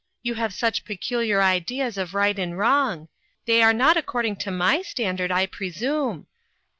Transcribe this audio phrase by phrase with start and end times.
[0.23, 3.07] You have such peculiar ideas of right and wrong.
[3.45, 6.25] They are not according to my standard, I presume.